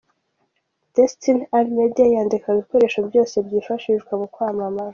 [0.95, 4.89] Destiny Art Media yandika ku bikoresho byose byifashishwa mu kwamamaza.